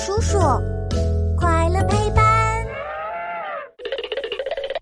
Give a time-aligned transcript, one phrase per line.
[0.00, 0.38] 叔叔，
[1.36, 2.24] 快乐陪伴。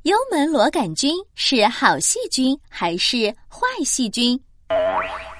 [0.05, 4.41] 幽门螺杆菌是好细菌还是坏细菌？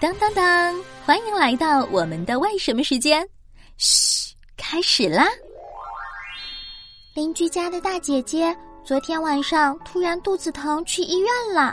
[0.01, 0.75] 当当当！
[1.07, 3.25] 欢迎来到我们的为什么时间。
[3.77, 5.29] 嘘，开始啦！
[7.15, 11.73] 邻居家的大姐姐昨天晚上突然肚子疼，去医院了。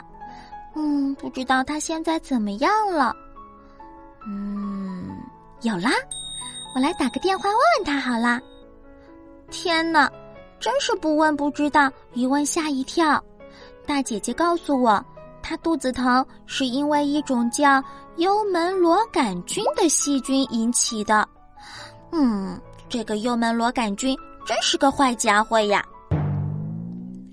[0.76, 3.12] 嗯，不知道她现在怎么样了。
[4.28, 5.18] 嗯，
[5.62, 5.90] 有啦。
[6.76, 8.38] 我来打个电话问问他好啦。
[9.50, 10.12] 天哪，
[10.60, 13.18] 真是不问不知道，一问吓一跳。
[13.86, 15.02] 大姐姐告诉我，
[15.42, 17.82] 她肚子疼是因为一种叫
[18.18, 21.26] 幽门螺杆菌的细菌引起的。
[22.12, 22.60] 嗯，
[22.90, 24.14] 这个幽门螺杆菌
[24.46, 25.82] 真是个坏家伙呀。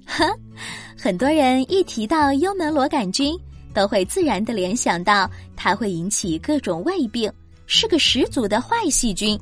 [0.07, 0.25] 呵，
[0.97, 3.37] 很多人一提到幽门螺杆菌，
[3.73, 7.29] 都会自然的联想到它会引起各种胃病。
[7.65, 9.39] 是个十足的坏细菌。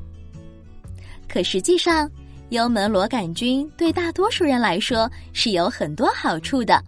[1.28, 2.10] 可实际上，
[2.50, 6.84] 幽门螺杆菌对大多数人来说是有很多好处的。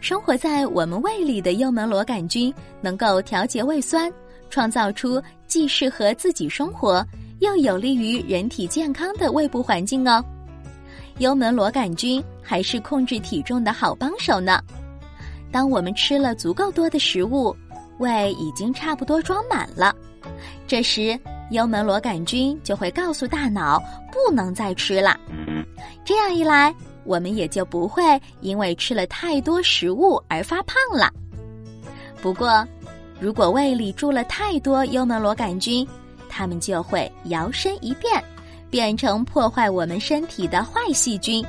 [0.00, 4.12] 生活在我们胃里的幽门螺杆菌能够调节胃酸，
[4.50, 7.04] 创造出既适合自己生活
[7.40, 10.24] 又有利于人体健康的胃部环境哦。
[11.18, 14.62] 幽门螺杆菌还是控制体重的好帮手呢。
[15.50, 17.56] 当我们吃了足够多的食物，
[17.98, 19.96] 胃已经差不多装满了。
[20.68, 21.18] 这时，
[21.50, 25.18] 幽门螺杆菌就会告诉大脑不能再吃了。
[26.04, 28.02] 这样一来，我们也就不会
[28.42, 31.10] 因为吃了太多食物而发胖了。
[32.20, 32.68] 不过，
[33.18, 35.88] 如果胃里住了太多幽门螺杆菌，
[36.28, 38.22] 它们就会摇身一变，
[38.68, 41.42] 变成破坏我们身体的坏细菌。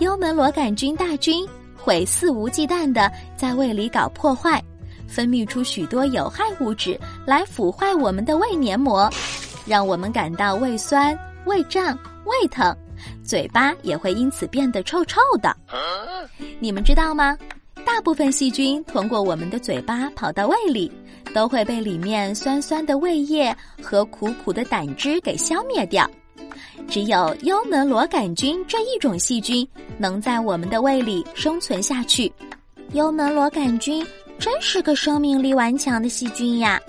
[0.00, 4.62] 幽门螺杆菌大军会肆无忌惮的在胃里搞破坏。
[5.08, 6.96] 分泌出许多有害物质
[7.30, 9.08] 来腐坏我们的胃黏膜，
[9.64, 12.76] 让我们感到胃酸、胃胀、胃疼，
[13.22, 15.56] 嘴巴也会因此变得臭臭的。
[16.58, 17.38] 你们知道吗？
[17.86, 20.90] 大部分细菌通过我们的嘴巴跑到胃里，
[21.32, 26.10] 都会被里面酸酸的胃液和苦苦的胆汁给消灭掉。
[26.88, 29.64] 只有幽门螺杆菌这一种细菌
[29.98, 32.32] 能在我们的胃里生存下去。
[32.90, 34.04] 幽门螺杆菌。
[34.40, 36.80] 真是个生命力顽强的细菌呀！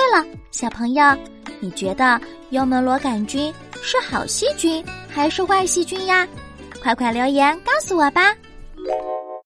[0.00, 1.04] 对了，小朋友，
[1.60, 2.18] 你觉得
[2.48, 3.52] 幽门螺杆菌
[3.82, 6.26] 是好细菌还是坏细菌呀？
[6.82, 8.34] 快快留言告诉我吧！